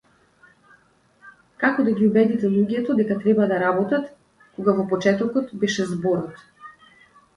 Како 1.63 1.85
да 1.89 1.93
ги 1.99 2.07
убедите 2.07 2.51
луѓето 2.55 2.95
дека 3.01 3.17
треба 3.25 3.47
да 3.53 3.61
работат, 3.67 4.09
кога 4.57 4.77
во 4.81 4.87
почетокот 4.95 5.57
беше 5.65 5.87
зборот? 5.95 6.43